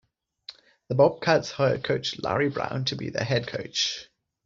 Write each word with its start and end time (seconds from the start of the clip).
The 0.89 0.95
Bobcats 0.95 1.51
hired 1.51 1.83
coach 1.83 2.17
Larry 2.17 2.49
Brown 2.49 2.85
to 2.85 2.95
be 2.95 3.11
their 3.11 3.23
head 3.23 3.45
coach. 3.45 4.09